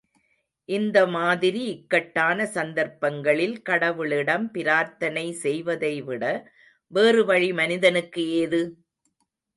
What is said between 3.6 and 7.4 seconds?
கடவுளிடம் பிரார்த்தனை செய்வதைவிட வேறு